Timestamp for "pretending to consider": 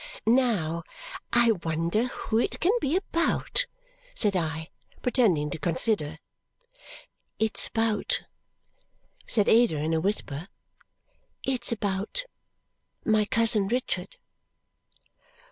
5.03-6.17